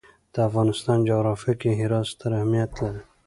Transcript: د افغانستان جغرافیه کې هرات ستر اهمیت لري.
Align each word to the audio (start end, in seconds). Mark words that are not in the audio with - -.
د 0.33 0.35
افغانستان 0.49 0.97
جغرافیه 1.09 1.53
کې 1.61 1.79
هرات 1.79 2.05
ستر 2.13 2.29
اهمیت 2.37 2.71
لري. 2.81 3.01